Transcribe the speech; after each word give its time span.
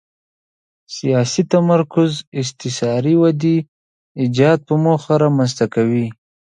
سیاسي 0.95 1.43
تمرکز 1.51 2.11
استثاري 2.41 3.15
ودې 3.21 3.57
ایجاد 4.21 4.59
په 4.67 4.73
موخه 4.83 5.13
رامنځته 5.23 5.65
کوي. 5.73 6.07